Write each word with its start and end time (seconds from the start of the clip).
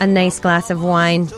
a 0.00 0.06
nice 0.06 0.40
glass 0.40 0.70
of 0.70 0.82
wine 0.82 1.28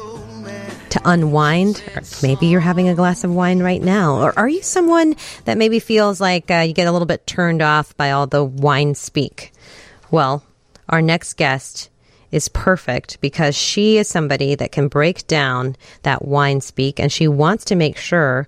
to 0.91 1.01
unwind? 1.05 1.83
Or 1.95 2.03
maybe 2.23 2.47
you're 2.47 2.61
having 2.61 2.89
a 2.89 2.95
glass 2.95 3.25
of 3.25 3.35
wine 3.35 3.61
right 3.61 3.83
now. 3.83 4.17
Or 4.17 4.39
are 4.39 4.49
you 4.49 4.63
someone 4.63 5.17
that 5.45 5.59
maybe 5.59 5.79
feels 5.79 6.21
like 6.21 6.51
uh, 6.51 6.61
you 6.67 6.73
get 6.73 6.89
a 6.89 6.93
little 6.93 7.07
bit 7.07 7.27
turned 7.27 7.63
off 7.63 7.97
by 7.97 8.11
all 8.11 8.27
the 8.27 8.45
wine 8.45 8.95
speak? 8.95 9.53
Well, 10.11 10.43
our 10.89 11.03
next 11.03 11.35
guest 11.35 11.91
is 12.31 12.49
perfect 12.49 13.21
because 13.21 13.57
she 13.57 13.97
is 13.97 14.09
somebody 14.09 14.55
that 14.55 14.73
can 14.73 14.89
break 14.89 15.27
down 15.27 15.77
that 16.03 16.25
wine 16.27 16.61
speak 16.61 17.01
and 17.01 17.11
she 17.11 17.27
wants 17.27 17.65
to 17.67 17.75
make 17.75 17.97
sure 17.97 18.47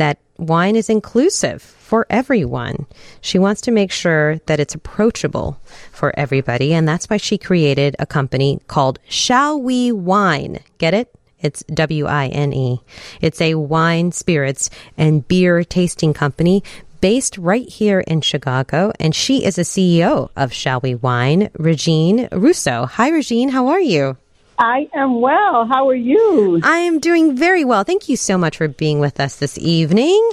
that 0.00 0.18
wine 0.38 0.76
is 0.76 0.88
inclusive 0.88 1.60
for 1.60 2.06
everyone. 2.08 2.86
She 3.20 3.38
wants 3.38 3.60
to 3.62 3.70
make 3.70 3.92
sure 3.92 4.38
that 4.46 4.58
it's 4.58 4.74
approachable 4.74 5.60
for 5.92 6.18
everybody. 6.18 6.72
And 6.72 6.88
that's 6.88 7.10
why 7.10 7.18
she 7.18 7.36
created 7.36 7.96
a 7.98 8.06
company 8.06 8.60
called 8.66 8.98
Shall 9.08 9.60
We 9.60 9.92
Wine. 9.92 10.60
Get 10.78 10.94
it? 10.94 11.14
It's 11.38 11.62
W 11.64 12.06
I 12.06 12.28
N 12.28 12.54
E. 12.54 12.80
It's 13.20 13.42
a 13.42 13.56
wine, 13.56 14.12
spirits, 14.12 14.70
and 14.96 15.28
beer 15.28 15.64
tasting 15.64 16.14
company 16.14 16.64
based 17.02 17.36
right 17.36 17.68
here 17.68 18.00
in 18.00 18.22
Chicago. 18.22 18.92
And 18.98 19.14
she 19.14 19.44
is 19.44 19.58
a 19.58 19.62
CEO 19.62 20.30
of 20.34 20.52
Shall 20.54 20.80
We 20.80 20.94
Wine, 20.94 21.50
Regine 21.58 22.26
Rousseau. 22.32 22.86
Hi, 22.86 23.10
Regine. 23.10 23.50
How 23.50 23.68
are 23.68 23.80
you? 23.80 24.16
I 24.60 24.90
am 24.92 25.22
well. 25.22 25.66
How 25.66 25.88
are 25.88 25.94
you? 25.94 26.60
I 26.62 26.76
am 26.76 26.98
doing 26.98 27.34
very 27.34 27.64
well. 27.64 27.82
Thank 27.82 28.10
you 28.10 28.16
so 28.16 28.36
much 28.36 28.58
for 28.58 28.68
being 28.68 29.00
with 29.00 29.18
us 29.18 29.36
this 29.36 29.56
evening. 29.56 30.32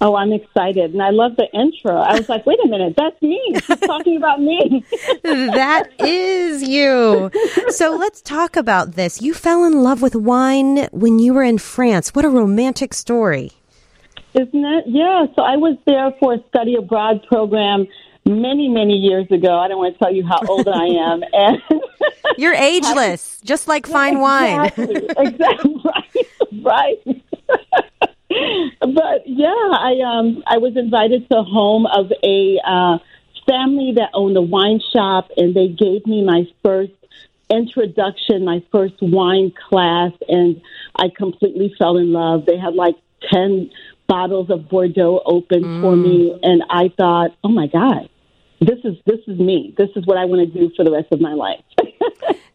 Oh, 0.00 0.16
I'm 0.16 0.32
excited. 0.32 0.94
And 0.94 1.02
I 1.02 1.10
love 1.10 1.36
the 1.36 1.46
intro. 1.52 1.94
I 1.94 2.18
was 2.18 2.26
like, 2.28 2.46
wait 2.46 2.58
a 2.64 2.68
minute, 2.68 2.94
that's 2.96 3.20
me. 3.20 3.38
She's 3.66 3.80
talking 3.80 4.16
about 4.16 4.40
me. 4.40 4.82
that 5.22 5.90
is 5.98 6.62
you. 6.62 7.30
So 7.68 7.94
let's 7.96 8.22
talk 8.22 8.56
about 8.56 8.92
this. 8.92 9.20
You 9.20 9.34
fell 9.34 9.64
in 9.64 9.82
love 9.82 10.00
with 10.00 10.16
wine 10.16 10.88
when 10.90 11.18
you 11.18 11.34
were 11.34 11.44
in 11.44 11.58
France. 11.58 12.14
What 12.14 12.24
a 12.24 12.30
romantic 12.30 12.94
story. 12.94 13.52
Isn't 14.32 14.64
it? 14.64 14.84
Yeah. 14.86 15.26
So 15.36 15.42
I 15.42 15.56
was 15.56 15.76
there 15.84 16.12
for 16.18 16.32
a 16.32 16.38
study 16.48 16.76
abroad 16.76 17.22
program 17.28 17.86
many, 18.24 18.68
many 18.68 18.94
years 18.94 19.30
ago. 19.30 19.58
I 19.58 19.68
don't 19.68 19.78
want 19.78 19.98
to 19.98 19.98
tell 19.98 20.12
you 20.12 20.26
how 20.26 20.40
old 20.48 20.66
I 20.66 20.86
am. 20.86 21.22
And 21.32 21.62
You're 22.38 22.54
ageless, 22.54 23.40
just 23.44 23.68
like 23.68 23.86
fine 23.86 24.18
wine. 24.20 24.66
exactly, 24.66 24.94
exactly. 25.18 25.82
Right. 26.62 27.00
right. 27.06 27.20
but 28.80 29.26
yeah, 29.26 29.48
I 29.48 30.00
um 30.04 30.42
I 30.46 30.58
was 30.58 30.76
invited 30.76 31.28
to 31.30 31.42
home 31.42 31.86
of 31.86 32.10
a 32.22 32.58
uh, 32.66 32.98
family 33.46 33.92
that 33.96 34.10
owned 34.14 34.36
a 34.36 34.42
wine 34.42 34.80
shop, 34.92 35.30
and 35.36 35.54
they 35.54 35.68
gave 35.68 36.06
me 36.06 36.24
my 36.24 36.44
first 36.64 36.92
introduction, 37.50 38.44
my 38.44 38.62
first 38.72 38.94
wine 39.00 39.52
class, 39.68 40.12
and 40.28 40.60
I 40.96 41.08
completely 41.16 41.74
fell 41.78 41.96
in 41.96 42.12
love. 42.12 42.46
They 42.46 42.58
had 42.58 42.74
like 42.74 42.96
ten 43.32 43.70
bottles 44.06 44.50
of 44.50 44.68
Bordeaux 44.68 45.22
open 45.24 45.62
mm. 45.62 45.80
for 45.80 45.96
me, 45.96 46.38
and 46.42 46.62
I 46.70 46.90
thought, 46.96 47.30
oh 47.42 47.48
my 47.48 47.66
god, 47.66 48.08
this 48.60 48.78
is 48.84 48.96
this 49.06 49.20
is 49.26 49.38
me. 49.38 49.74
This 49.76 49.90
is 49.96 50.06
what 50.06 50.18
I 50.18 50.24
want 50.24 50.52
to 50.52 50.58
do 50.58 50.70
for 50.76 50.84
the 50.84 50.90
rest 50.90 51.08
of 51.12 51.20
my 51.20 51.34
life. 51.34 51.62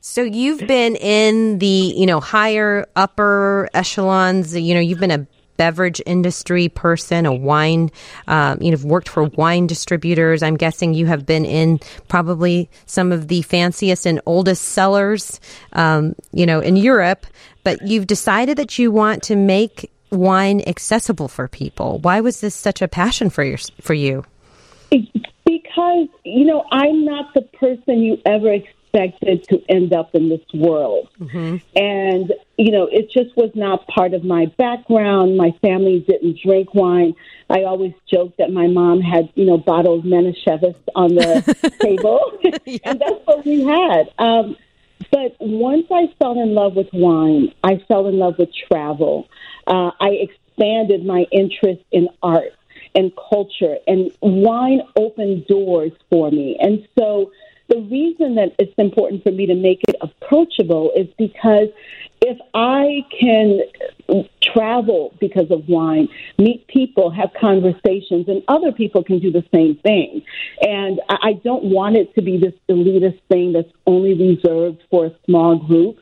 So 0.02 0.22
you've 0.22 0.66
been 0.67 0.95
in 0.95 1.59
the 1.59 1.94
you 1.95 2.05
know 2.05 2.19
higher 2.19 2.88
upper 2.95 3.69
echelons. 3.73 4.55
You 4.55 4.73
know 4.73 4.80
you've 4.80 5.00
been 5.00 5.11
a 5.11 5.28
beverage 5.60 6.02
industry 6.05 6.70
person, 6.70 7.26
a 7.26 7.33
wine. 7.33 7.92
Um, 8.27 8.61
you 8.61 8.71
know, 8.71 8.77
worked 8.83 9.09
for 9.09 9.26
wine 9.26 9.67
distributors. 9.67 10.42
I'm 10.42 10.55
guessing 10.55 10.93
you 10.93 11.05
have 11.08 11.26
been 11.26 11.43
in 11.45 11.80
probably 12.08 12.70
some 12.86 13.11
of 13.11 13.27
the 13.27 13.42
fanciest 13.42 14.05
and 14.05 14.21
oldest 14.26 14.64
cellars. 14.64 15.42
Um, 15.73 16.15
you 16.32 16.45
know, 16.45 16.61
in 16.61 16.77
Europe, 16.77 17.27
but 17.64 17.86
you've 17.86 18.08
decided 18.08 18.58
that 18.58 18.80
you 18.80 18.89
want 18.89 19.21
to 19.23 19.36
make 19.36 19.92
wine 20.11 20.61
accessible 20.65 21.27
for 21.27 21.48
people. 21.48 21.99
Why 21.99 22.21
was 22.21 22.42
this 22.42 22.55
such 22.55 22.82
a 22.82 22.88
passion 22.88 23.30
for 23.30 23.43
your 23.43 23.58
for 23.82 23.93
you? 23.93 24.26
Because, 24.89 26.08
you 26.23 26.45
know, 26.45 26.64
I'm 26.71 27.05
not 27.05 27.33
the 27.33 27.42
person 27.42 28.02
you 28.02 28.17
ever 28.26 28.58
expected 28.94 29.44
to 29.50 29.61
end 29.70 29.94
up 29.94 30.16
in 30.16 30.30
this 30.30 30.42
world. 30.54 31.10
Mm-hmm. 31.20 31.58
And, 31.76 32.33
you 32.58 32.72
know, 32.72 32.88
it 32.92 33.11
just 33.11 33.36
was 33.36 33.52
not 33.55 33.88
part 33.88 34.14
of 34.14 34.23
my 34.23 34.48
background. 34.58 35.38
My 35.38 35.52
family 35.61 36.00
didn't 36.08 36.39
drink 36.44 36.73
wine. 36.73 37.16
I 37.50 37.64
always 37.64 37.94
joked 38.11 38.38
that 38.38 38.52
my 38.52 38.67
mom 38.67 39.02
had, 39.02 39.30
you 39.36 39.45
know, 39.45 39.58
bottled 39.58 40.05
Manischewitz 40.05 40.76
on 40.95 41.16
the 41.16 41.73
table. 41.82 42.39
yeah. 42.66 42.80
And 42.86 43.00
that's 43.00 43.26
what 43.26 43.45
we 43.45 43.64
had. 43.64 44.11
Um, 44.17 44.55
but 45.11 45.36
once 45.39 45.88
I 45.92 46.14
fell 46.20 46.39
in 46.42 46.54
love 46.54 46.76
with 46.76 46.89
wine, 46.94 47.54
I 47.64 47.82
fell 47.88 48.08
in 48.08 48.17
love 48.17 48.38
with 48.38 48.50
travel. 48.67 49.30
Uh, 49.66 49.92
I 50.00 50.10
expanded 50.10 51.06
my 51.06 51.26
interest 51.32 51.82
in 51.92 52.10
art 52.21 52.54
and 52.95 53.11
culture, 53.30 53.77
and 53.88 54.11
wine 54.21 54.82
opened 54.95 55.45
doors 55.48 55.92
for 56.10 56.32
me. 56.32 56.58
And 56.60 56.88
so 56.98 57.32
the 57.70 57.82
reason 57.90 58.36
that 58.36 58.56
it's 58.58 58.74
important 58.78 59.24
for 59.24 59.32
me 59.32 59.46
to 59.46 59.56
make 59.56 59.82
it 59.88 59.96
approachable 60.02 60.92
is 60.96 61.08
because 61.18 61.70
if 62.22 62.38
I 62.54 63.06
can 63.18 63.62
travel 64.42 65.16
because 65.20 65.52
of 65.52 65.68
wine, 65.70 66.08
meet 66.38 66.68
people, 66.68 67.12
have 67.12 67.30
conversations, 67.40 68.28
and 68.28 68.44
other 68.48 68.72
people 68.72 69.04
can 69.04 69.20
do 69.20 69.32
the 69.32 69.44
same 69.54 69.76
thing. 69.78 70.24
And 70.62 71.00
I 71.10 71.34
don't 71.44 71.66
want 71.66 71.96
it 71.96 72.14
to 72.16 72.22
be 72.22 72.38
this 72.38 72.54
elitist 72.68 73.22
thing 73.30 73.54
that's 73.54 73.72
only 73.86 74.14
reserved 74.16 74.82
for 74.90 75.06
a 75.06 75.12
small 75.26 75.58
group. 75.58 76.00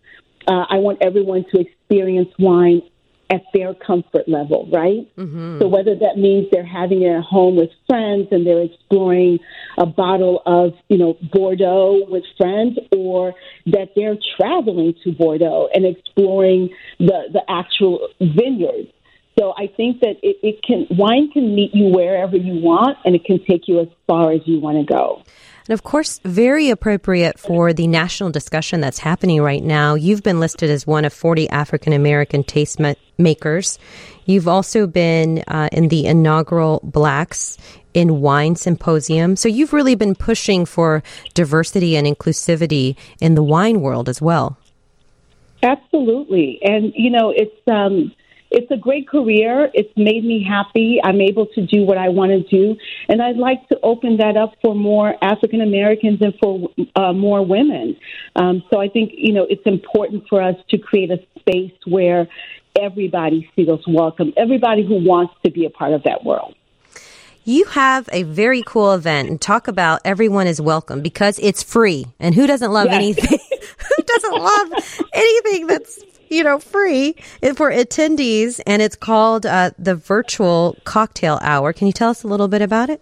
Uh, 0.48 0.66
I 0.70 0.78
want 0.78 1.00
everyone 1.02 1.46
to 1.52 1.60
experience 1.60 2.30
wine 2.40 2.82
at 3.30 3.44
their 3.54 3.74
comfort 3.74 4.28
level, 4.28 4.70
right? 4.72 5.08
Mm-hmm. 5.18 5.60
So 5.60 5.68
whether 5.68 5.96
that 5.96 6.18
means 6.18 6.48
they're 6.52 6.66
having 6.66 7.02
it 7.04 7.10
at 7.10 7.24
home 7.24 7.56
with 7.56 7.70
friends 7.88 8.28
and 8.32 8.46
they're 8.46 8.62
exploring 8.62 9.40
a 9.78 9.86
bottle 9.86 10.42
of, 10.46 10.74
you 10.88 10.98
know, 10.98 11.18
Bordeaux 11.34 12.06
with 12.08 12.24
friends 12.38 12.78
or 12.96 13.34
that 13.68 13.90
they're 13.96 14.18
traveling 14.38 14.94
to 15.04 15.12
Bordeaux 15.12 15.70
and 15.74 15.86
exploring 15.86 16.70
the, 17.00 17.30
the 17.34 17.44
actual 17.50 18.08
vineyards. 18.20 18.92
So 19.38 19.54
I 19.56 19.68
think 19.68 20.00
that 20.02 20.16
it, 20.24 20.38
it 20.42 20.64
can 20.64 20.88
wine 20.98 21.30
can 21.32 21.54
meet 21.54 21.76
you 21.76 21.94
wherever 21.94 22.36
you 22.36 22.60
want 22.60 22.98
and 23.06 23.14
it 23.14 23.24
can 23.24 23.44
take 23.46 23.68
you 23.68 23.80
as 23.80 23.88
far 24.08 24.32
as 24.32 24.42
you 24.46 24.60
want 24.60 24.78
to 24.78 24.94
go. 24.94 25.22
And 25.68 25.74
of 25.74 25.84
course, 25.84 26.20
very 26.24 26.70
appropriate 26.70 27.38
for 27.38 27.74
the 27.74 27.88
national 27.88 28.30
discussion 28.30 28.80
that's 28.80 29.00
happening 29.00 29.42
right 29.42 29.64
now. 29.64 29.96
You've 29.96 30.24
been 30.24 30.40
listed 30.40 30.70
as 30.70 30.88
one 30.88 31.04
of 31.04 31.12
40 31.12 31.50
African 31.50 31.92
American 31.92 32.44
taste 32.44 32.80
makers. 33.18 33.78
You've 34.26 34.48
also 34.48 34.88
been 34.88 35.44
uh, 35.48 35.68
in 35.72 35.90
the 35.90 36.06
inaugural 36.06 36.80
Blacks 36.84 37.58
in 37.94 38.22
Wine 38.22 38.56
Symposium. 38.56 39.36
So 39.36 39.50
you've 39.50 39.74
really 39.74 39.96
been 39.96 40.16
pushing 40.16 40.66
for 40.66 41.04
diversity 41.34 41.98
and 41.98 42.08
inclusivity 42.08 42.96
in 43.20 43.36
the 43.36 43.44
wine 43.44 43.82
world 43.82 44.08
as 44.08 44.22
well. 44.22 44.58
Absolutely. 45.64 46.60
And, 46.62 46.94
you 46.96 47.10
know, 47.10 47.32
it's, 47.36 47.68
um, 47.68 48.14
it's 48.50 48.70
a 48.72 48.78
great 48.78 49.08
career. 49.08 49.70
It's 49.74 49.92
made 49.98 50.24
me 50.24 50.44
happy. 50.48 51.00
I'm 51.04 51.22
able 51.22 51.48
to 51.48 51.66
do 51.66 51.84
what 51.84 51.98
I 51.98 52.10
want 52.10 52.32
to 52.32 52.42
do. 52.44 52.78
And 53.10 53.22
I'd 53.22 53.38
like 53.38 53.68
to 53.70 53.80
open 53.84 54.18
that 54.18 54.38
up 54.38 54.54
for 54.62 54.76
more 54.76 55.14
African 55.22 55.62
Americans 55.62 56.20
and 56.22 56.34
for 56.42 56.70
uh, 56.96 57.14
more 57.14 57.46
women. 57.46 57.98
Um, 58.36 58.64
so 58.72 58.80
I 58.80 58.88
think, 58.90 59.12
you 59.16 59.34
know, 59.34 59.46
it's 59.50 59.66
important 59.66 60.26
for 60.30 60.42
us 60.42 60.56
to 60.70 60.78
create 60.78 61.12
a 61.12 61.20
space 61.40 61.74
where 61.86 62.28
everybody 62.80 63.50
feels 63.56 63.84
welcome, 63.88 64.34
everybody 64.38 64.86
who 64.86 65.04
wants 65.04 65.34
to 65.44 65.52
be 65.52 65.66
a 65.66 65.70
part 65.70 65.94
of 65.94 66.04
that 66.04 66.24
world. 66.24 66.56
You 67.44 67.64
have 67.66 68.10
a 68.12 68.24
very 68.24 68.62
cool 68.62 68.92
event 68.92 69.30
and 69.30 69.40
talk 69.40 69.70
about 69.70 70.02
everyone 70.04 70.48
is 70.48 70.60
welcome 70.60 71.02
because 71.02 71.40
it's 71.40 71.64
free. 71.64 72.06
And 72.20 72.36
who 72.36 72.46
doesn't 72.46 72.72
love 72.74 72.88
yes. 72.88 72.96
anything? 72.96 73.40
who 73.78 74.04
doesn't 74.04 74.34
love 74.34 74.72
anything 75.14 75.68
that's 75.68 76.04
you 76.30 76.44
know, 76.44 76.60
free 76.60 77.14
for 77.56 77.72
attendees, 77.72 78.60
and 78.66 78.82
it's 78.82 78.96
called 78.96 79.46
uh, 79.46 79.72
the 79.78 79.96
Virtual 79.96 80.78
Cocktail 80.84 81.40
Hour. 81.42 81.74
Can 81.74 81.88
you 81.88 81.94
tell 81.94 82.10
us 82.10 82.24
a 82.24 82.28
little 82.28 82.48
bit 82.48 82.62
about 82.62 82.90
it? 82.90 83.02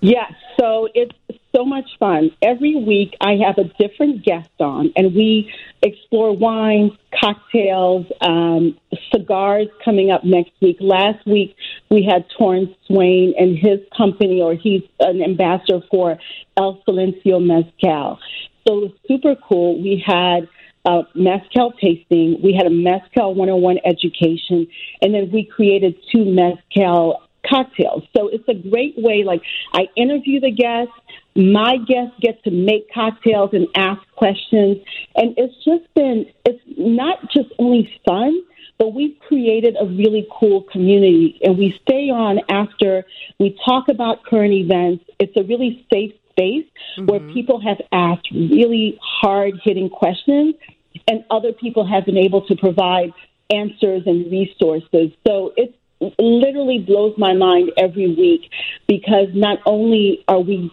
Yes. 0.00 0.32
So 0.60 0.88
it's 0.94 1.14
so 1.54 1.64
much 1.64 1.88
fun. 1.98 2.30
Every 2.42 2.76
week 2.76 3.14
I 3.20 3.36
have 3.46 3.58
a 3.58 3.64
different 3.80 4.24
guest 4.24 4.50
on, 4.60 4.92
and 4.96 5.14
we 5.14 5.52
explore 5.82 6.36
wines, 6.36 6.92
cocktails, 7.20 8.06
um, 8.20 8.76
cigars 9.12 9.68
coming 9.84 10.10
up 10.10 10.24
next 10.24 10.52
week. 10.60 10.76
Last 10.80 11.24
week 11.26 11.56
we 11.90 12.04
had 12.04 12.26
Torrence 12.36 12.70
Swain 12.86 13.34
and 13.38 13.56
his 13.56 13.80
company, 13.96 14.40
or 14.40 14.54
he's 14.54 14.82
an 15.00 15.22
ambassador 15.22 15.80
for 15.90 16.18
El 16.56 16.82
Silencio 16.86 17.44
Mezcal. 17.44 18.18
So 18.66 18.78
it 18.78 18.80
was 18.82 18.92
super 19.06 19.34
cool. 19.36 19.80
We 19.80 20.02
had 20.04 20.48
uh, 20.84 21.02
mezcal 21.14 21.72
tasting. 21.72 22.40
We 22.42 22.54
had 22.54 22.66
a 22.66 22.70
mezcal 22.70 23.34
101 23.34 23.78
education, 23.84 24.66
and 25.02 25.14
then 25.14 25.30
we 25.32 25.44
created 25.44 25.96
two 26.12 26.24
mezcal 26.24 27.22
cocktails. 27.48 28.04
So 28.16 28.28
it's 28.28 28.48
a 28.48 28.54
great 28.54 28.94
way. 28.96 29.24
Like 29.24 29.42
I 29.72 29.88
interview 29.96 30.40
the 30.40 30.50
guests, 30.50 30.92
my 31.34 31.76
guests 31.86 32.16
get 32.20 32.42
to 32.44 32.50
make 32.50 32.92
cocktails 32.92 33.50
and 33.52 33.68
ask 33.76 34.00
questions, 34.16 34.78
and 35.14 35.34
it's 35.36 35.54
just 35.64 35.92
been 35.94 36.26
it's 36.44 36.62
not 36.76 37.18
just 37.30 37.48
only 37.58 37.90
fun, 38.06 38.42
but 38.78 38.94
we've 38.94 39.18
created 39.26 39.76
a 39.80 39.86
really 39.86 40.26
cool 40.38 40.62
community, 40.62 41.38
and 41.42 41.58
we 41.58 41.78
stay 41.82 42.10
on 42.10 42.40
after 42.48 43.04
we 43.38 43.56
talk 43.64 43.88
about 43.88 44.24
current 44.24 44.52
events. 44.52 45.04
It's 45.18 45.36
a 45.36 45.42
really 45.42 45.86
safe 45.92 46.12
space 46.38 46.66
mm-hmm. 46.96 47.06
where 47.06 47.20
people 47.32 47.60
have 47.60 47.78
asked 47.92 48.28
really 48.30 48.98
hard 49.02 49.54
hitting 49.62 49.90
questions, 49.90 50.54
and 51.06 51.24
other 51.30 51.52
people 51.52 51.86
have 51.86 52.04
been 52.04 52.16
able 52.16 52.46
to 52.46 52.56
provide 52.56 53.12
answers 53.50 54.02
and 54.06 54.30
resources. 54.30 55.10
So 55.26 55.52
it's 55.56 55.74
literally 56.18 56.78
blows 56.78 57.14
my 57.18 57.34
mind 57.34 57.72
every 57.76 58.14
week 58.14 58.50
because 58.86 59.28
not 59.34 59.58
only 59.66 60.24
are 60.28 60.40
we 60.40 60.70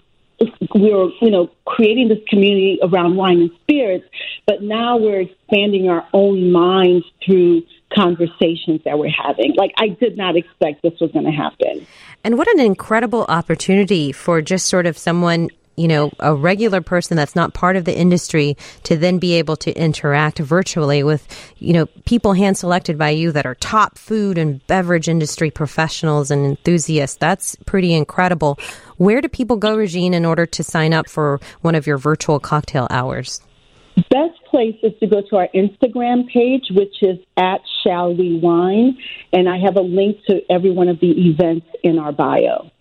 we're 0.74 1.10
you 1.22 1.32
know 1.32 1.50
creating 1.66 2.10
this 2.10 2.20
community 2.28 2.80
around 2.84 3.16
wine 3.16 3.40
and 3.40 3.52
spirits, 3.62 4.06
but 4.46 4.62
now 4.62 4.98
we're 4.98 5.22
expanding 5.22 5.90
our 5.90 6.08
own 6.14 6.52
minds 6.52 7.06
through 7.26 7.64
conversations 7.94 8.82
that 8.86 8.98
we're 8.98 9.10
having. 9.10 9.54
Like 9.56 9.74
I 9.78 9.90
did 9.90 10.18
not 10.18 10.36
expect 10.36 10.82
this 10.82 11.00
was 11.00 11.12
going 11.12 11.26
to 11.26 11.32
happen. 11.32 11.86
And 12.24 12.38
what 12.38 12.48
an 12.48 12.60
incredible 12.60 13.26
opportunity 13.30 14.12
for 14.12 14.42
just 14.42 14.68
sort 14.68 14.86
of 14.86 14.98
someone 14.98 15.50
you 15.78 15.88
know, 15.88 16.12
a 16.20 16.34
regular 16.34 16.82
person 16.82 17.18
that's 17.18 17.36
not 17.36 17.54
part 17.54 17.76
of 17.76 17.86
the 17.86 17.98
industry 17.98 18.56
to 18.84 18.96
then 18.96 19.20
be 19.20 19.34
able 19.34 19.56
to 19.58 19.74
interact 19.74 20.40
virtually 20.40 21.04
with, 21.04 21.28
you 21.58 21.74
know, 21.74 21.86
people 22.06 22.34
hand 22.34 22.58
selected 22.58 22.98
by 22.98 23.10
you 23.10 23.32
that 23.32 23.46
are 23.46 23.56
top 23.56 23.98
food 23.98 24.38
and 24.38 24.66
beverage 24.68 25.10
industry 25.10 25.52
professionals 25.52 26.32
and 26.32 26.46
enthusiasts. 26.46 27.18
That's 27.18 27.56
pretty 27.66 27.94
incredible. 27.94 28.58
Where 28.98 29.22
do 29.22 29.28
people 29.28 29.58
go, 29.58 29.76
Regine, 29.76 30.14
in 30.14 30.26
order 30.26 30.46
to 30.46 30.64
sign 30.64 30.94
up 30.94 31.10
for 31.10 31.40
one 31.62 31.76
of 31.76 31.86
your 31.86 31.98
virtual 31.98 32.40
cocktail 32.40 32.88
hours? 32.90 33.42
Best 34.10 34.40
place 34.56 34.76
is 34.84 34.94
to 35.02 35.08
go 35.08 35.22
to 35.30 35.36
our 35.36 35.50
Instagram 35.54 36.28
page, 36.32 36.68
which 36.72 36.96
is 37.02 37.20
at 37.36 37.60
Shall 37.84 38.16
We 38.16 38.40
Wine, 38.42 38.98
and 39.34 39.50
I 39.50 39.58
have 39.58 39.76
a 39.76 39.82
link 39.82 40.18
to 40.30 40.40
every 40.50 40.72
one 40.72 40.88
of 40.88 41.02
the 41.02 41.12
events 41.30 41.68
in 41.84 42.00
our 42.00 42.14
bio. 42.14 42.72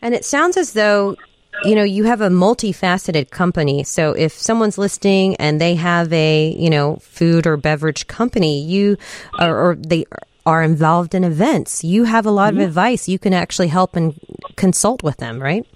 And 0.00 0.14
it 0.14 0.24
sounds 0.24 0.56
as 0.56 0.74
though 0.74 1.16
you 1.64 1.74
know, 1.74 1.82
you 1.82 2.04
have 2.04 2.20
a 2.20 2.28
multifaceted 2.28 3.30
company. 3.30 3.82
So 3.82 4.12
if 4.12 4.32
someone's 4.32 4.78
listening 4.78 5.34
and 5.36 5.60
they 5.60 5.74
have 5.74 6.12
a, 6.12 6.54
you 6.56 6.70
know, 6.70 6.96
food 6.96 7.48
or 7.48 7.56
beverage 7.56 8.06
company, 8.06 8.62
you 8.62 8.96
or, 9.40 9.70
or 9.70 9.74
they 9.74 10.04
are 10.46 10.62
involved 10.62 11.16
in 11.16 11.24
events, 11.24 11.82
you 11.82 12.04
have 12.04 12.26
a 12.26 12.30
lot 12.30 12.52
mm-hmm. 12.52 12.62
of 12.62 12.68
advice. 12.68 13.08
You 13.08 13.18
can 13.18 13.34
actually 13.34 13.68
help 13.68 13.96
and 13.96 14.14
consult 14.54 15.02
with 15.02 15.16
them, 15.16 15.42
right? 15.42 15.66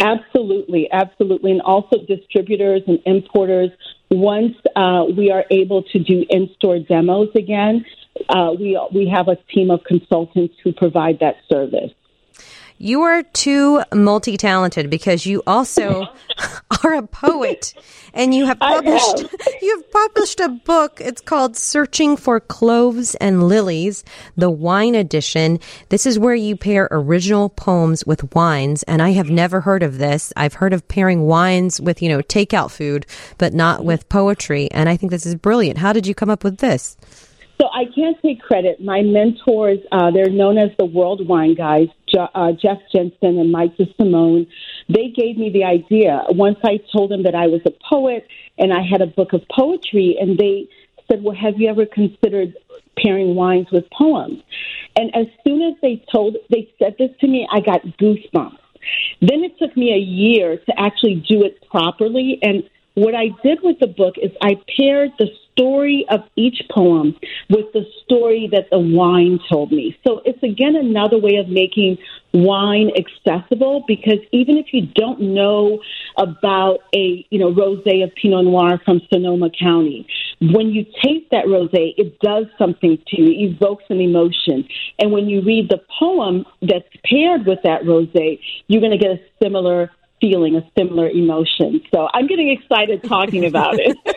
Absolutely, 0.00 0.90
absolutely. 0.92 1.52
And 1.52 1.62
also 1.62 2.04
distributors 2.06 2.82
and 2.86 2.98
importers. 3.06 3.70
Once 4.14 4.56
uh, 4.76 5.04
we 5.16 5.30
are 5.30 5.44
able 5.50 5.82
to 5.82 5.98
do 5.98 6.24
in 6.30 6.48
store 6.56 6.78
demos 6.78 7.28
again, 7.34 7.84
uh, 8.28 8.52
we, 8.58 8.80
we 8.94 9.08
have 9.08 9.28
a 9.28 9.36
team 9.52 9.70
of 9.70 9.82
consultants 9.84 10.54
who 10.62 10.72
provide 10.72 11.18
that 11.20 11.36
service. 11.48 11.90
You 12.78 13.02
are 13.02 13.22
too 13.22 13.82
multi 13.94 14.36
talented 14.36 14.90
because 14.90 15.26
you 15.26 15.42
also 15.46 16.06
are 16.84 16.94
a 16.94 17.06
poet 17.06 17.72
and 18.12 18.34
you 18.34 18.46
have 18.46 18.58
published 18.58 19.24
you 19.62 19.76
have 19.76 19.90
published 19.90 20.40
a 20.40 20.48
book. 20.48 21.00
It's 21.00 21.20
called 21.20 21.56
Searching 21.56 22.16
for 22.16 22.40
Cloves 22.40 23.14
and 23.16 23.46
Lilies, 23.48 24.04
the 24.36 24.50
wine 24.50 24.94
edition. 24.94 25.60
This 25.88 26.06
is 26.06 26.18
where 26.18 26.34
you 26.34 26.56
pair 26.56 26.88
original 26.90 27.48
poems 27.48 28.04
with 28.06 28.34
wines, 28.34 28.82
and 28.84 29.02
I 29.02 29.10
have 29.10 29.30
never 29.30 29.60
heard 29.60 29.82
of 29.82 29.98
this. 29.98 30.32
I've 30.36 30.54
heard 30.54 30.72
of 30.72 30.86
pairing 30.88 31.22
wines 31.22 31.80
with, 31.80 32.02
you 32.02 32.08
know, 32.08 32.20
takeout 32.20 32.70
food, 32.70 33.06
but 33.38 33.54
not 33.54 33.84
with 33.84 34.08
poetry, 34.08 34.70
and 34.70 34.88
I 34.88 34.96
think 34.96 35.10
this 35.10 35.26
is 35.26 35.34
brilliant. 35.34 35.78
How 35.78 35.92
did 35.92 36.06
you 36.06 36.14
come 36.14 36.30
up 36.30 36.44
with 36.44 36.58
this? 36.58 36.96
So 37.60 37.68
I 37.72 37.84
can't 37.94 38.20
take 38.20 38.40
credit. 38.40 38.82
My 38.82 39.02
mentors, 39.02 39.78
uh, 39.92 40.10
they're 40.10 40.28
known 40.28 40.58
as 40.58 40.70
the 40.76 40.84
World 40.84 41.26
Wine 41.26 41.54
Guys, 41.54 41.86
uh, 42.16 42.52
Jeff 42.52 42.78
Jenssen 42.92 43.40
and 43.40 43.50
Mike 43.52 43.76
DeSimone. 43.76 44.46
They 44.88 45.12
gave 45.14 45.36
me 45.36 45.50
the 45.50 45.64
idea. 45.64 46.22
Once 46.30 46.58
I 46.64 46.78
told 46.92 47.10
them 47.10 47.22
that 47.24 47.34
I 47.34 47.46
was 47.46 47.60
a 47.66 47.72
poet 47.88 48.26
and 48.58 48.72
I 48.72 48.82
had 48.82 49.00
a 49.00 49.06
book 49.06 49.32
of 49.32 49.42
poetry, 49.54 50.16
and 50.20 50.38
they 50.38 50.68
said, 51.10 51.22
"Well, 51.22 51.36
have 51.36 51.54
you 51.58 51.68
ever 51.68 51.86
considered 51.86 52.54
pairing 52.96 53.34
wines 53.34 53.66
with 53.72 53.84
poems?" 53.90 54.42
And 54.96 55.14
as 55.14 55.26
soon 55.46 55.62
as 55.62 55.74
they 55.82 56.04
told, 56.12 56.36
they 56.50 56.70
said 56.78 56.94
this 56.98 57.10
to 57.20 57.26
me, 57.26 57.48
I 57.50 57.60
got 57.60 57.82
goosebumps. 58.00 58.58
Then 59.20 59.42
it 59.42 59.58
took 59.58 59.76
me 59.76 59.92
a 59.92 59.98
year 59.98 60.56
to 60.56 60.72
actually 60.78 61.24
do 61.28 61.42
it 61.42 61.66
properly, 61.68 62.38
and 62.42 62.62
what 62.94 63.14
I 63.14 63.30
did 63.42 63.58
with 63.62 63.80
the 63.80 63.88
book 63.88 64.14
is 64.22 64.30
I 64.40 64.54
paired 64.76 65.10
the 65.18 65.28
story 65.56 66.04
of 66.10 66.20
each 66.36 66.62
poem 66.70 67.14
with 67.48 67.72
the 67.72 67.84
story 68.04 68.48
that 68.52 68.68
the 68.70 68.78
wine 68.78 69.38
told 69.50 69.72
me. 69.72 69.96
So 70.06 70.20
it's 70.24 70.42
again 70.42 70.76
another 70.76 71.18
way 71.18 71.36
of 71.36 71.48
making 71.48 71.98
wine 72.32 72.90
accessible 72.96 73.84
because 73.86 74.18
even 74.32 74.58
if 74.58 74.66
you 74.72 74.86
don't 74.94 75.20
know 75.20 75.80
about 76.16 76.80
a, 76.94 77.24
you 77.30 77.38
know, 77.38 77.52
rosé 77.52 78.02
of 78.02 78.12
Pinot 78.14 78.44
Noir 78.44 78.80
from 78.84 79.00
Sonoma 79.12 79.50
County, 79.50 80.06
when 80.40 80.70
you 80.70 80.84
taste 81.02 81.30
that 81.30 81.46
rosé, 81.46 81.94
it 81.96 82.18
does 82.18 82.46
something 82.58 82.98
to 83.08 83.22
you, 83.22 83.28
it 83.28 83.54
evokes 83.54 83.84
an 83.88 84.00
emotion. 84.00 84.68
And 84.98 85.12
when 85.12 85.28
you 85.28 85.42
read 85.42 85.68
the 85.68 85.80
poem 85.98 86.44
that's 86.60 86.88
paired 87.08 87.46
with 87.46 87.60
that 87.62 87.82
rosé, 87.82 88.40
you're 88.66 88.80
going 88.80 88.92
to 88.92 88.98
get 88.98 89.12
a 89.12 89.20
similar 89.42 89.90
feeling, 90.20 90.56
a 90.56 90.68
similar 90.76 91.08
emotion. 91.08 91.80
So 91.92 92.08
I'm 92.12 92.26
getting 92.26 92.50
excited 92.50 93.04
talking 93.04 93.44
about 93.44 93.78
it. 93.78 93.96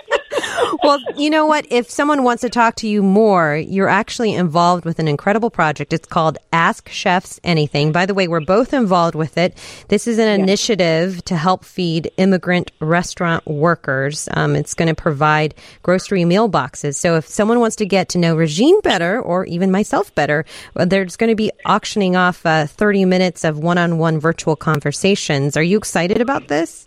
well, 0.83 0.99
you 1.15 1.29
know 1.29 1.45
what? 1.45 1.65
If 1.69 1.89
someone 1.89 2.23
wants 2.23 2.41
to 2.41 2.49
talk 2.49 2.75
to 2.77 2.87
you 2.87 3.03
more, 3.03 3.55
you're 3.55 3.89
actually 3.89 4.33
involved 4.33 4.85
with 4.85 4.99
an 4.99 5.07
incredible 5.07 5.49
project. 5.49 5.93
It's 5.93 6.07
called 6.07 6.37
Ask 6.53 6.89
Chefs 6.89 7.39
Anything. 7.43 7.91
By 7.91 8.05
the 8.05 8.13
way, 8.13 8.27
we're 8.27 8.39
both 8.39 8.73
involved 8.73 9.15
with 9.15 9.37
it. 9.37 9.57
This 9.87 10.07
is 10.07 10.19
an 10.19 10.27
yes. 10.27 10.39
initiative 10.39 11.23
to 11.25 11.35
help 11.35 11.63
feed 11.63 12.11
immigrant 12.17 12.71
restaurant 12.79 13.45
workers. 13.45 14.27
Um, 14.31 14.55
it's 14.55 14.73
going 14.73 14.87
to 14.87 14.95
provide 14.95 15.55
grocery 15.83 16.25
meal 16.25 16.47
boxes. 16.47 16.97
So 16.97 17.15
if 17.15 17.27
someone 17.27 17.59
wants 17.59 17.75
to 17.77 17.85
get 17.85 18.09
to 18.09 18.17
know 18.17 18.35
Regine 18.35 18.79
better, 18.81 19.21
or 19.21 19.45
even 19.45 19.71
myself 19.71 20.13
better, 20.15 20.45
there's 20.75 21.15
going 21.15 21.29
to 21.29 21.35
be 21.35 21.51
auctioning 21.65 22.15
off 22.15 22.45
uh, 22.45 22.67
30 22.67 23.05
minutes 23.05 23.43
of 23.43 23.59
one-on-one 23.59 24.19
virtual 24.19 24.55
conversations. 24.55 25.57
Are 25.57 25.63
you 25.63 25.77
excited 25.77 26.21
about 26.21 26.47
this? 26.47 26.86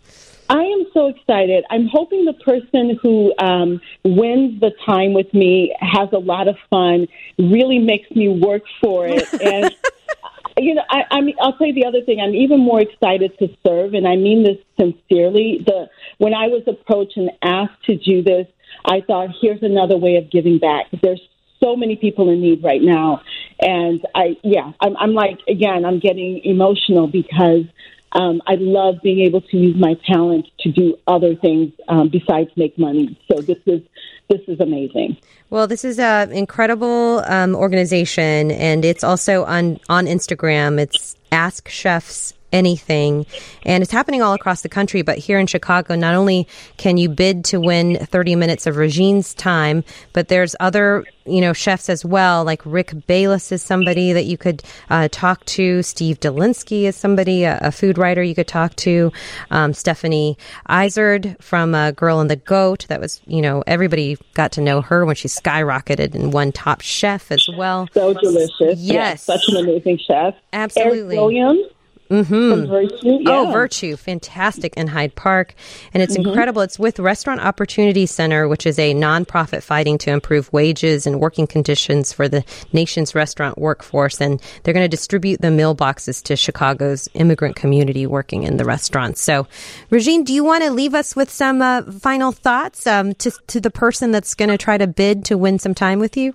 I 0.51 0.65
am 0.65 0.87
so 0.93 1.07
excited. 1.07 1.65
I'm 1.71 1.87
hoping 1.87 2.25
the 2.25 2.33
person 2.33 2.99
who 3.01 3.33
um, 3.39 3.81
wins 4.05 4.61
the 4.61 4.73
time 4.85 5.15
with 5.15 5.33
me 5.33 5.73
has 5.79 6.09
a 6.13 6.19
lot 6.19 6.49
of 6.49 6.57
fun, 6.69 7.07
really 7.39 7.79
makes 7.79 8.11
me 8.11 8.29
work 8.29 8.63
for 8.83 9.07
it. 9.07 9.29
And, 9.41 10.67
you 10.67 10.75
know, 10.75 10.83
I, 10.91 11.05
I 11.13 11.21
mean, 11.21 11.37
I'll 11.41 11.57
tell 11.57 11.69
you 11.69 11.73
the 11.73 11.87
other 11.87 12.03
thing. 12.03 12.21
I'm 12.21 12.35
even 12.35 12.59
more 12.59 12.81
excited 12.81 13.39
to 13.39 13.49
serve, 13.65 13.95
and 13.95 14.07
I 14.07 14.17
mean 14.17 14.43
this 14.43 14.59
sincerely. 14.79 15.63
The 15.65 15.89
When 16.19 16.35
I 16.35 16.49
was 16.49 16.65
approached 16.67 17.17
and 17.17 17.31
asked 17.41 17.85
to 17.85 17.97
do 17.97 18.23
this, 18.23 18.49
I 18.85 19.03
thought, 19.07 19.29
here's 19.41 19.63
another 19.63 19.97
way 19.97 20.17
of 20.17 20.31
giving 20.31 20.59
back. 20.59 20.87
There's 21.01 21.23
so 21.63 21.77
many 21.77 21.95
people 21.95 22.29
in 22.29 22.41
need 22.41 22.65
right 22.65 22.83
now. 22.83 23.23
And 23.61 24.05
I, 24.15 24.37
yeah, 24.43 24.73
I'm, 24.81 24.97
I'm 24.97 25.15
like, 25.15 25.39
again, 25.49 25.85
I'm 25.85 26.01
getting 26.01 26.41
emotional 26.45 27.07
because 27.07 27.65
um, 28.13 28.43
I 28.47 28.57
love 28.57 28.97
being 29.03 29.21
able 29.21 29.41
to 29.41 29.57
use 29.57 29.77
my 29.77 29.95
talent 30.07 30.47
to 30.61 30.73
do 30.73 30.97
other 31.07 31.35
things 31.35 31.73
um, 31.89 32.09
besides 32.09 32.51
make 32.57 32.79
money. 32.79 33.19
So 33.31 33.41
this 33.41 33.59
is 33.67 33.83
this 34.29 34.41
is 34.47 34.61
amazing. 34.61 35.17
Well, 35.51 35.67
this 35.67 35.85
is 35.85 35.99
an 35.99 36.31
incredible 36.31 37.23
um, 37.27 37.55
organization, 37.55 38.51
and 38.53 38.85
it's 38.85 39.05
also 39.05 39.45
on 39.45 39.79
on 39.89 40.07
Instagram. 40.07 40.79
It's 40.79 41.17
Ask 41.33 41.69
Chefs 41.69 42.35
anything. 42.53 43.27
And 43.65 43.83
it's 43.83 43.93
happening 43.93 44.23
all 44.23 44.35
across 44.35 44.63
the 44.63 44.69
country. 44.69 45.03
But 45.03 45.19
here 45.19 45.39
in 45.39 45.47
Chicago, 45.47 45.95
not 45.95 46.15
only 46.15 46.47
can 46.77 46.97
you 46.97 47.09
bid 47.09 47.45
to 47.47 47.61
win 47.61 47.97
30 47.97 48.37
minutes 48.37 48.67
of 48.67 48.77
Regine's 48.77 49.35
time, 49.35 49.85
but 50.13 50.29
there's 50.29 50.57
other, 50.61 51.05
you 51.25 51.41
know, 51.41 51.53
chefs 51.53 51.89
as 51.89 52.05
well. 52.05 52.45
Like 52.45 52.63
Rick 52.65 53.07
Bayless 53.07 53.53
is 53.53 53.63
somebody 53.63 54.13
that 54.13 54.25
you 54.25 54.37
could 54.37 54.63
uh, 54.89 55.09
talk 55.11 55.45
to. 55.47 55.83
Steve 55.83 56.21
Dolinsky 56.21 56.83
is 56.83 56.97
somebody, 56.97 57.45
a, 57.45 57.59
a 57.63 57.73
food 57.73 57.99
writer 57.99 58.23
you 58.23 58.35
could 58.35 58.49
talk 58.49 58.75
to. 58.77 59.13
Um, 59.51 59.73
Stephanie 59.73 60.37
Izard 60.69 61.37
from 61.41 61.75
uh, 61.75 61.93
Girl 61.93 62.21
and 62.21 62.31
the 62.31 62.37
Goat. 62.37 62.87
That 62.89 63.01
was, 63.01 63.21
you 63.27 63.43
know, 63.43 63.63
everybody 63.67 64.17
got 64.35 64.53
to 64.53 64.61
know 64.61 64.81
her 64.81 65.05
when 65.05 65.17
she 65.17 65.29
skyrocketed 65.29 66.15
and 66.15 66.33
won 66.33 66.53
Top 66.53 66.81
Chef 66.81 67.31
as 67.31 67.47
well. 67.57 67.89
So 67.93 68.15
delicious. 68.15 68.81
Yes. 68.81 69.23
such 69.23 69.49
an 69.49 69.57
amazing 69.57 69.99
chef. 69.99 70.35
Absolutely. 70.53 71.17
Eric 71.17 71.21
Williams 71.21 71.67
Mm-hmm. 72.11 72.67
Virtue. 72.67 73.19
Yeah. 73.21 73.31
Oh, 73.31 73.53
Virtue. 73.53 73.97
Fantastic 73.97 74.77
in 74.77 74.89
Hyde 74.89 75.15
Park. 75.15 75.55
And 75.95 76.03
it's 76.03 76.17
mm-hmm. 76.17 76.29
incredible. 76.29 76.63
It's 76.63 76.79
with 76.79 76.99
Restaurant 76.99 77.41
Opportunity 77.41 78.05
Center, 78.05 78.49
which 78.49 78.67
is 78.67 78.79
a 78.79 78.95
nonprofit 78.95 79.63
fighting 79.63 79.97
to 79.99 80.11
improve 80.11 80.53
wages 80.53 81.07
and 81.07 81.21
working 81.21 81.47
conditions 81.47 82.13
for 82.13 82.29
the 82.29 82.45
nation's 82.73 83.15
restaurant 83.15 83.59
workforce. 83.59 84.21
And 84.21 84.43
they're 84.63 84.75
going 84.75 84.85
to 84.85 84.89
distribute 84.89 85.41
the 85.41 85.53
meal 85.53 85.75
boxes 85.75 86.21
to 86.23 86.37
Chicago's 86.37 87.09
immigrant 87.15 87.55
community 87.55 88.07
working 88.07 88.43
in 88.43 88.57
the 88.57 88.65
restaurants. 88.65 89.21
So, 89.21 89.47
Regine, 89.91 90.25
do 90.25 90.33
you 90.33 90.43
want 90.43 90.65
to 90.65 90.71
leave 90.71 90.95
us 90.95 91.15
with 91.15 91.31
some 91.31 91.63
uh, 91.63 91.83
final 91.93 92.33
thoughts 92.33 92.87
um, 92.87 93.15
to, 93.15 93.31
to 93.47 93.61
the 93.61 93.71
person 93.71 94.11
that's 94.11 94.35
going 94.35 94.51
to 94.51 94.59
try 94.59 94.77
to 94.77 94.89
bid 94.89 95.25
to 95.27 95.39
win 95.39 95.59
some 95.61 95.75
time 95.75 96.01
with 96.01 96.17
you? 96.17 96.35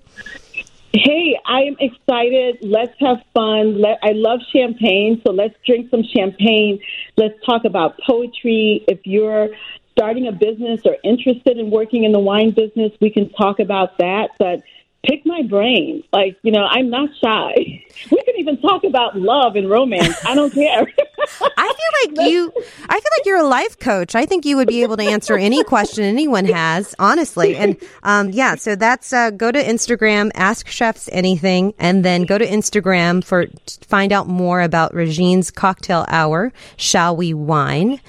Hey, 0.97 1.37
I 1.45 1.63
am 1.63 1.75
excited. 1.81 2.59
Let's 2.61 2.93
have 3.01 3.17
fun. 3.33 3.81
Let, 3.81 3.99
I 4.01 4.11
love 4.13 4.39
champagne, 4.53 5.21
so 5.25 5.33
let's 5.33 5.53
drink 5.65 5.89
some 5.91 6.03
champagne. 6.03 6.79
Let's 7.17 7.33
talk 7.45 7.65
about 7.65 7.99
poetry. 7.99 8.85
If 8.87 8.99
you're 9.03 9.49
starting 9.91 10.27
a 10.27 10.31
business 10.31 10.79
or 10.85 10.95
interested 11.03 11.57
in 11.57 11.69
working 11.69 12.05
in 12.05 12.13
the 12.13 12.19
wine 12.19 12.51
business, 12.51 12.93
we 13.01 13.09
can 13.09 13.29
talk 13.31 13.59
about 13.59 13.97
that. 13.97 14.29
But 14.39 14.61
pick 15.03 15.25
my 15.25 15.41
brain. 15.41 16.03
Like, 16.13 16.37
you 16.43 16.53
know, 16.53 16.63
I'm 16.63 16.89
not 16.89 17.09
shy. 17.21 17.83
We 18.11 18.23
can 18.23 18.35
even 18.37 18.61
talk 18.61 18.83
about 18.83 19.17
love 19.17 19.55
and 19.55 19.69
romance. 19.69 20.15
I 20.25 20.35
don't 20.35 20.53
care. 20.53 20.87
I 21.41 21.67
feel 21.67 22.15
like 22.17 22.27
you 22.31 22.51
I 22.89 22.99
feel 22.99 23.11
like 23.17 23.25
you're 23.25 23.37
a 23.37 23.47
life 23.47 23.77
coach. 23.77 24.15
I 24.15 24.25
think 24.25 24.45
you 24.45 24.57
would 24.57 24.67
be 24.67 24.81
able 24.81 24.97
to 24.97 25.03
answer 25.03 25.37
any 25.37 25.63
question 25.63 26.03
anyone 26.03 26.45
has, 26.45 26.95
honestly. 26.97 27.55
And 27.55 27.77
um, 28.03 28.31
yeah, 28.31 28.55
so 28.55 28.75
that's 28.75 29.13
uh, 29.13 29.29
go 29.29 29.51
to 29.51 29.61
Instagram, 29.61 30.31
ask 30.33 30.67
chefs 30.67 31.07
anything, 31.11 31.73
and 31.77 32.03
then 32.03 32.23
go 32.23 32.37
to 32.37 32.45
Instagram 32.45 33.23
for 33.23 33.45
find 33.87 34.11
out 34.11 34.27
more 34.27 34.61
about 34.61 34.93
Regine's 34.95 35.51
cocktail 35.51 36.05
hour, 36.07 36.51
Shall 36.77 37.15
We 37.15 37.33
Wine. 37.33 38.01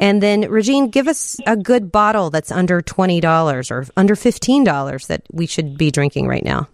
And 0.00 0.22
then 0.22 0.50
Regine, 0.50 0.88
give 0.88 1.06
us 1.06 1.38
a 1.46 1.56
good 1.56 1.92
bottle 1.92 2.30
that's 2.30 2.50
under 2.50 2.82
twenty 2.82 3.20
dollars 3.20 3.70
or 3.70 3.86
under 3.96 4.16
fifteen 4.16 4.64
dollars 4.64 5.06
that 5.06 5.22
we 5.30 5.46
should 5.46 5.78
be 5.78 5.92
drinking 5.92 6.26
right 6.26 6.40
right 6.40 6.44
now? 6.44 6.68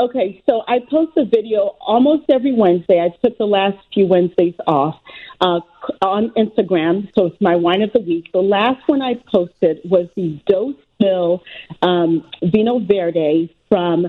Okay, 0.00 0.42
so 0.48 0.62
I 0.66 0.78
post 0.90 1.12
a 1.18 1.24
video 1.24 1.76
almost 1.80 2.24
every 2.30 2.54
Wednesday. 2.54 2.98
I 2.98 3.10
took 3.24 3.36
the 3.36 3.44
last 3.44 3.76
few 3.92 4.06
Wednesdays 4.06 4.54
off 4.66 4.94
uh, 5.40 5.60
on 6.00 6.30
Instagram, 6.30 7.10
so 7.14 7.26
it's 7.26 7.40
my 7.40 7.56
wine 7.56 7.82
of 7.82 7.92
the 7.92 8.00
week. 8.00 8.32
The 8.32 8.40
last 8.40 8.88
one 8.88 9.02
I 9.02 9.14
posted 9.30 9.80
was 9.84 10.08
the 10.16 10.40
Dose 10.46 10.76
Mill 10.98 11.42
um, 11.82 12.24
Vino 12.42 12.78
Verde 12.78 13.54
from 13.68 14.06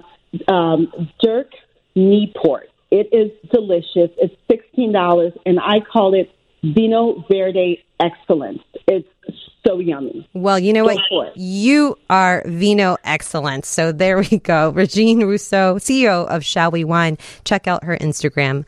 um, 0.47 1.09
Dirk 1.21 1.51
Niepoort. 1.97 2.69
It 2.89 3.09
is 3.11 3.31
delicious. 3.51 4.11
It's 4.17 4.35
$16, 4.49 5.37
and 5.45 5.59
I 5.59 5.79
call 5.81 6.13
it 6.13 6.31
Vino 6.63 7.25
Verde 7.29 7.83
Excellence. 7.99 8.63
It's 8.87 9.07
so 9.65 9.79
yummy. 9.79 10.27
Well, 10.33 10.59
you 10.59 10.73
know 10.73 10.83
go 10.85 10.95
what? 11.09 11.37
You 11.37 11.97
are 12.09 12.43
Vino 12.45 12.97
Excellence. 13.03 13.67
So 13.67 13.91
there 13.91 14.19
we 14.19 14.39
go. 14.39 14.69
Regine 14.75 15.21
Rousseau, 15.23 15.75
CEO 15.75 16.27
of 16.27 16.43
Shall 16.45 16.71
We 16.71 16.83
Wine. 16.83 17.17
Check 17.45 17.67
out 17.67 17.83
her 17.83 17.97
Instagram. 17.97 18.61